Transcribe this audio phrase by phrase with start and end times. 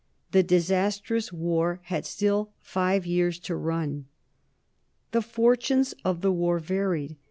[0.31, 4.05] The disastrous war had still five years to run.
[5.11, 7.17] The fortunes of the war varied.